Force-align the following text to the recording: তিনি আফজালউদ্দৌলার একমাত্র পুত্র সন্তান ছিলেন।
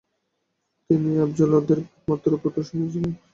তিনি 0.89 1.09
আফজালউদ্দৌলার 1.25 1.79
একমাত্র 1.89 2.29
পুত্র 2.43 2.59
সন্তান 2.67 2.87
ছিলেন। 2.93 3.13